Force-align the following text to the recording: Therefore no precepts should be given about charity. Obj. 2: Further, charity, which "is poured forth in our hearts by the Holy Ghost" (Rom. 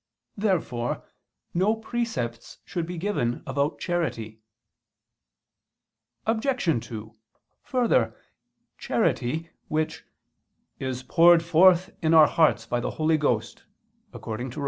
Therefore 0.35 1.03
no 1.53 1.75
precepts 1.75 2.57
should 2.65 2.87
be 2.87 2.97
given 2.97 3.43
about 3.45 3.77
charity. 3.77 4.41
Obj. 6.25 6.83
2: 6.87 7.13
Further, 7.61 8.15
charity, 8.79 9.51
which 9.67 10.03
"is 10.79 11.03
poured 11.03 11.43
forth 11.43 11.95
in 12.01 12.15
our 12.15 12.25
hearts 12.25 12.65
by 12.65 12.79
the 12.79 12.89
Holy 12.97 13.19
Ghost" 13.19 13.65
(Rom. 14.11 14.51